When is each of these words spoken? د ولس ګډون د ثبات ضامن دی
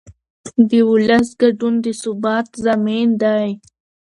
د 0.69 0.71
ولس 0.89 1.27
ګډون 1.41 1.73
د 1.83 1.85
ثبات 2.01 2.47
ضامن 2.63 3.07
دی 3.21 3.49